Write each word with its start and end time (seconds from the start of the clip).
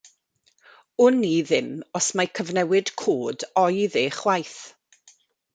Wn 1.03 1.19
i 1.31 1.35
ddim 1.51 1.69
os 1.99 2.07
mai 2.21 2.27
cyfnewid 2.39 2.93
cod 3.05 3.47
oedd 3.65 4.01
e 4.05 4.07
chwaith. 4.21 4.59